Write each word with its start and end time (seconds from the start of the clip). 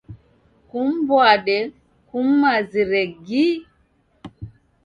Kum'mbwade 0.69 1.57
kum'mazire 2.07 3.03
gi. 3.25 3.45